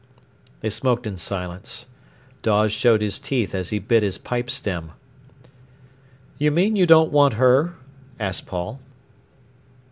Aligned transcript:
They 0.61 0.71
smoked 0.71 1.05
in 1.05 1.15
silence. 1.15 1.85
Dawes 2.41 2.71
showed 2.71 3.03
his 3.03 3.19
teeth 3.19 3.53
as 3.53 3.69
he 3.69 3.77
bit 3.77 4.01
his 4.01 4.17
pipe 4.17 4.49
stem. 4.49 4.93
"You 6.39 6.49
mean 6.49 6.75
you 6.75 6.87
don't 6.87 7.11
want 7.11 7.35
her?" 7.35 7.75
asked 8.19 8.47
Paul. 8.47 8.79